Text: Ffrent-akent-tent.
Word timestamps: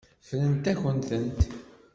Ffrent-akent-tent. 0.23 1.41